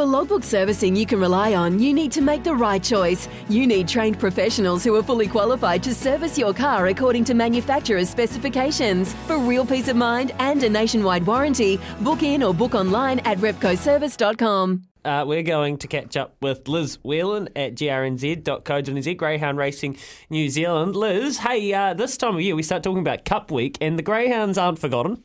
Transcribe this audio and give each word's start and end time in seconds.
For 0.00 0.06
logbook 0.06 0.44
servicing 0.44 0.96
you 0.96 1.04
can 1.04 1.20
rely 1.20 1.52
on, 1.52 1.78
you 1.78 1.92
need 1.92 2.10
to 2.12 2.22
make 2.22 2.42
the 2.42 2.54
right 2.54 2.82
choice. 2.82 3.28
You 3.50 3.66
need 3.66 3.86
trained 3.86 4.18
professionals 4.18 4.82
who 4.82 4.94
are 4.96 5.02
fully 5.02 5.28
qualified 5.28 5.82
to 5.82 5.94
service 5.94 6.38
your 6.38 6.54
car 6.54 6.86
according 6.86 7.24
to 7.24 7.34
manufacturer's 7.34 8.08
specifications. 8.08 9.12
For 9.26 9.36
real 9.36 9.66
peace 9.66 9.88
of 9.88 9.96
mind 9.96 10.32
and 10.38 10.62
a 10.62 10.70
nationwide 10.70 11.26
warranty, 11.26 11.78
book 12.00 12.22
in 12.22 12.42
or 12.42 12.54
book 12.54 12.74
online 12.74 13.18
at 13.26 13.36
repcoservice.com. 13.40 14.84
Uh, 15.04 15.24
we're 15.26 15.42
going 15.42 15.76
to 15.76 15.86
catch 15.86 16.16
up 16.16 16.34
with 16.40 16.66
Liz 16.66 16.98
Whelan 17.02 17.50
at 17.54 17.74
grnz.co.nz, 17.74 19.16
Greyhound 19.18 19.58
Racing 19.58 19.98
New 20.30 20.48
Zealand. 20.48 20.96
Liz, 20.96 21.36
hey, 21.36 21.74
uh, 21.74 21.92
this 21.92 22.16
time 22.16 22.36
of 22.36 22.40
year 22.40 22.56
we 22.56 22.62
start 22.62 22.82
talking 22.82 23.00
about 23.00 23.26
Cup 23.26 23.50
Week, 23.50 23.76
and 23.82 23.98
the 23.98 24.02
Greyhounds 24.02 24.56
aren't 24.56 24.78
forgotten. 24.78 25.22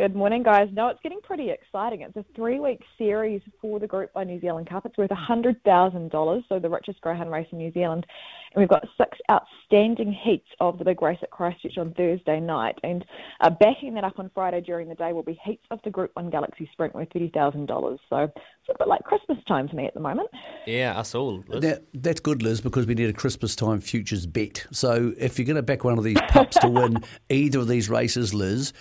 Good 0.00 0.16
morning, 0.16 0.42
guys. 0.42 0.70
No, 0.72 0.88
it's 0.88 1.00
getting 1.02 1.20
pretty 1.20 1.50
exciting. 1.50 2.00
It's 2.00 2.16
a 2.16 2.24
three-week 2.34 2.80
series 2.96 3.42
for 3.60 3.78
the 3.78 3.86
Group 3.86 4.08
One 4.14 4.28
New 4.28 4.40
Zealand 4.40 4.66
Cup. 4.66 4.86
It's 4.86 4.96
worth 4.96 5.10
$100,000, 5.10 6.42
so 6.48 6.58
the 6.58 6.70
richest 6.70 7.02
greyhound 7.02 7.30
race 7.30 7.46
in 7.52 7.58
New 7.58 7.70
Zealand. 7.72 8.06
And 8.54 8.62
we've 8.62 8.68
got 8.70 8.88
six 8.96 9.18
outstanding 9.30 10.10
heats 10.10 10.48
of 10.58 10.78
the 10.78 10.86
big 10.86 11.02
race 11.02 11.18
at 11.20 11.30
Christchurch 11.30 11.76
on 11.76 11.92
Thursday 11.92 12.40
night. 12.40 12.78
And 12.82 13.04
uh, 13.42 13.50
backing 13.50 13.92
that 13.92 14.04
up 14.04 14.18
on 14.18 14.30
Friday 14.32 14.62
during 14.62 14.88
the 14.88 14.94
day 14.94 15.12
will 15.12 15.22
be 15.22 15.38
heats 15.44 15.66
of 15.70 15.80
the 15.84 15.90
Group 15.90 16.12
One 16.14 16.30
Galaxy 16.30 16.66
Sprint 16.72 16.94
worth 16.94 17.10
$30,000. 17.10 17.98
So 18.08 18.16
it's 18.16 18.34
a 18.70 18.78
bit 18.78 18.88
like 18.88 19.02
Christmas 19.02 19.36
time 19.46 19.68
to 19.68 19.76
me 19.76 19.84
at 19.84 19.92
the 19.92 20.00
moment. 20.00 20.30
Yeah, 20.66 20.98
us 20.98 21.14
all. 21.14 21.44
Liz. 21.46 21.60
That, 21.60 21.84
that's 21.92 22.20
good, 22.20 22.42
Liz, 22.42 22.62
because 22.62 22.86
we 22.86 22.94
need 22.94 23.10
a 23.10 23.12
Christmas 23.12 23.54
time 23.54 23.82
futures 23.82 24.24
bet. 24.24 24.66
So 24.72 25.12
if 25.18 25.38
you're 25.38 25.44
going 25.44 25.56
to 25.56 25.62
back 25.62 25.84
one 25.84 25.98
of 25.98 26.04
these 26.04 26.20
pups 26.30 26.56
to 26.60 26.70
win 26.70 27.04
either 27.28 27.58
of 27.58 27.68
these 27.68 27.90
races, 27.90 28.32
Liz, 28.32 28.72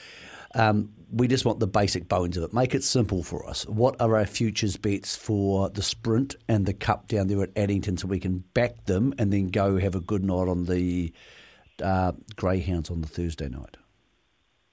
um, 0.55 0.91
we 1.11 1.27
just 1.27 1.45
want 1.45 1.59
the 1.59 1.67
basic 1.67 2.07
bones 2.07 2.37
of 2.37 2.43
it. 2.43 2.53
Make 2.53 2.75
it 2.75 2.83
simple 2.83 3.23
for 3.23 3.47
us. 3.47 3.65
What 3.67 3.99
are 3.99 4.15
our 4.15 4.25
futures 4.25 4.77
bets 4.77 5.15
for 5.15 5.69
the 5.69 5.81
sprint 5.81 6.35
and 6.47 6.65
the 6.65 6.73
cup 6.73 7.07
down 7.07 7.27
there 7.27 7.41
at 7.41 7.49
Addington 7.55 7.97
so 7.97 8.07
we 8.07 8.19
can 8.19 8.43
back 8.53 8.85
them 8.85 9.13
and 9.17 9.33
then 9.33 9.49
go 9.49 9.77
have 9.77 9.95
a 9.95 10.01
good 10.01 10.23
night 10.23 10.47
on 10.47 10.65
the 10.65 11.13
uh, 11.83 12.11
Greyhounds 12.35 12.89
on 12.89 13.01
the 13.01 13.07
Thursday 13.07 13.49
night? 13.49 13.77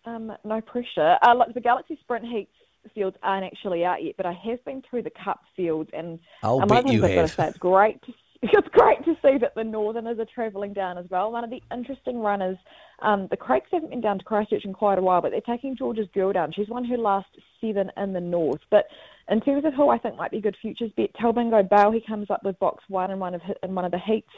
Um, 0.05 0.33
no 0.45 0.61
pressure. 0.61 1.17
Uh, 1.23 1.35
look, 1.35 1.55
the 1.55 1.61
Galaxy 1.61 1.99
Sprint 2.03 2.25
heats 2.27 2.51
fields 2.95 3.17
aren't 3.23 3.45
actually 3.45 3.85
out 3.85 4.03
yet, 4.03 4.17
but 4.17 4.27
I 4.27 4.33
have 4.33 4.65
been 4.65 4.83
through 4.89 5.03
the 5.03 5.11
Cup 5.11 5.41
fields, 5.57 5.91
and 5.93 6.19
I'll 6.43 6.61
um, 6.61 6.69
bet 6.69 6.85
one 6.85 6.95
of 6.95 7.01
the 7.03 7.09
you 7.11 7.19
have. 7.19 7.33
say, 7.33 7.49
it's 7.49 7.59
great 7.59 8.01
to 8.03 8.13
it's 8.43 8.69
great 8.73 9.05
to 9.05 9.15
see 9.23 9.39
that 9.39 9.55
the 9.55 9.65
Northerners 9.65 10.19
are 10.19 10.27
travelling 10.35 10.73
down 10.73 10.99
as 10.99 11.07
well. 11.11 11.33
One 11.33 11.45
of 11.45 11.51
the 11.51 11.63
interesting 11.73 12.19
runners, 12.19 12.57
um, 13.01 13.29
the 13.31 13.37
Crakes 13.37 13.69
haven't 13.73 13.91
been 13.91 14.01
down 14.01 14.19
to 14.19 14.25
Christchurch 14.25 14.65
in 14.65 14.73
quite 14.73 14.99
a 14.99 15.03
while, 15.03 15.23
but 15.23 15.31
they're 15.31 15.41
taking 15.41 15.77
George's 15.77 16.09
girl 16.15 16.33
down. 16.33 16.53
She's 16.53 16.69
one 16.69 16.85
who 16.85 16.97
last 16.97 17.29
seven 17.61 17.91
in 17.97 18.13
the 18.13 18.21
North. 18.21 18.61
But 18.71 18.87
in 19.29 19.41
terms 19.41 19.65
of 19.65 19.75
who 19.75 19.89
I 19.89 19.99
think 19.99 20.17
might 20.17 20.31
be 20.31 20.41
good 20.41 20.57
futures 20.61 20.93
bet, 20.97 21.13
Talbingo 21.15 21.69
Bale, 21.69 21.91
he 21.91 22.01
comes 22.01 22.31
up 22.31 22.45
with 22.45 22.59
box 22.59 22.85
one 22.89 23.11
in 23.11 23.19
one 23.19 23.35
of 23.35 23.41
in 23.63 23.75
one 23.75 23.85
of 23.85 23.91
the 23.91 23.99
heats. 23.99 24.31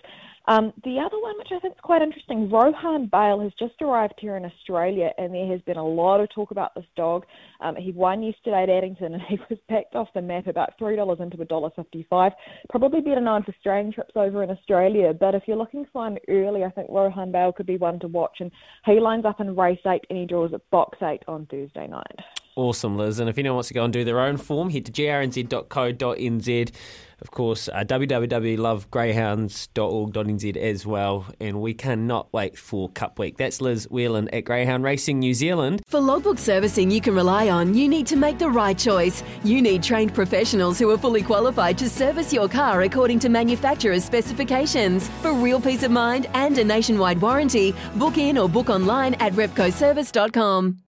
Um, 0.49 0.73
the 0.83 0.99
other 0.99 1.21
one, 1.21 1.37
which 1.37 1.53
I 1.55 1.59
think 1.59 1.75
is 1.75 1.81
quite 1.83 2.01
interesting, 2.01 2.49
Rohan 2.49 3.11
Bale 3.13 3.41
has 3.41 3.53
just 3.59 3.83
arrived 3.83 4.15
here 4.19 4.35
in 4.35 4.47
Australia, 4.47 5.11
and 5.19 5.35
there 5.35 5.47
has 5.47 5.61
been 5.61 5.77
a 5.77 5.87
lot 5.87 6.21
of 6.21 6.31
talk 6.31 6.53
about 6.53 6.75
this 6.75 6.87
dog. 6.97 7.27
Um, 7.61 7.77
he 7.77 7.93
won 7.93 8.23
yesterday 8.23 8.63
at 8.63 8.71
Addington, 8.71 9.13
and 9.13 9.23
he 9.29 9.39
was 9.51 9.59
packed 9.69 9.95
off 9.95 10.09
the 10.15 10.23
map 10.23 10.47
about 10.47 10.79
three 10.79 10.97
dollars 10.97 11.19
into 11.21 11.41
a 11.43 11.45
dollar 11.45 11.69
fifty-five. 11.77 12.33
Probably 12.71 13.03
better 13.03 13.21
known 13.21 13.43
for 13.43 13.53
Australian 13.53 13.93
trips 13.93 14.13
over 14.17 14.43
in 14.43 14.49
Australia, 14.49 15.13
but 15.13 15.35
if 15.35 15.43
you're 15.47 15.59
looking 15.59 15.85
for 15.93 16.03
one 16.05 16.19
early, 16.29 16.65
I 16.65 16.71
think 16.71 16.89
Rohan 16.89 17.31
Bale 17.31 17.53
could 17.53 17.67
be 17.67 17.77
one 17.77 18.01
to 18.01 18.09
watch. 18.09 18.39
And 18.41 18.51
he 18.87 19.01
lines 19.01 19.27
up 19.27 19.41
in 19.41 19.55
race 19.55 19.81
eight, 19.87 20.07
and 20.09 20.19
he 20.19 20.25
draws 20.25 20.55
at 20.55 20.71
box 20.71 20.97
eight 21.03 21.25
on 21.29 21.45
Thursday 21.51 21.87
night. 21.87 22.17
Awesome, 22.59 22.97
Liz. 22.97 23.21
And 23.21 23.31
if 23.31 23.39
anyone 23.39 23.55
wants 23.55 23.69
to 23.69 23.75
go 23.75 23.85
and 23.85 23.93
do 23.93 24.03
their 24.03 24.19
own 24.19 24.37
form, 24.37 24.71
head 24.71 24.85
to 24.87 24.91
grnz.co.nz. 24.91 26.73
Of 27.21 27.31
course, 27.31 27.69
uh, 27.69 27.85
www.lovegreyhounds.org.nz 27.85 30.57
as 30.57 30.85
well. 30.85 31.27
And 31.39 31.61
we 31.61 31.73
cannot 31.73 32.33
wait 32.33 32.59
for 32.59 32.89
Cup 32.89 33.21
Week. 33.21 33.37
That's 33.37 33.61
Liz 33.61 33.87
Whelan 33.93 34.29
at 34.31 34.45
Greyhound 34.45 34.83
Racing 34.83 35.21
New 35.21 35.35
Zealand. 35.35 35.83
For 35.87 36.01
logbook 36.01 36.41
servicing 36.41 36.91
you 36.91 37.01
can 37.01 37.15
rely 37.15 37.49
on, 37.49 37.75
you 37.75 37.87
need 37.87 38.09
to 38.09 38.17
make 38.17 38.41
the 38.41 38.51
right 38.51 38.77
choice. 38.77 39.23
You 39.45 39.63
need 39.63 39.85
trained 39.85 40.13
professionals 40.13 40.81
who 40.81 40.91
are 40.91 40.99
fully 40.99 41.23
qualified 41.23 41.79
to 41.79 41.89
service 41.89 42.33
your 42.33 42.49
car 42.49 42.83
according 42.83 43.21
to 43.21 43.29
manufacturer's 43.29 44.05
specifications. 44.05 45.09
For 45.23 45.33
real 45.33 45.61
peace 45.61 45.85
of 45.85 45.93
mind 45.93 46.27
and 46.35 46.59
a 46.59 46.65
nationwide 46.65 47.21
warranty, 47.21 47.73
book 47.95 48.19
in 48.19 48.37
or 48.37 48.49
book 48.49 48.69
online 48.69 49.15
at 49.15 49.33
repcoservice.com. 49.35 50.77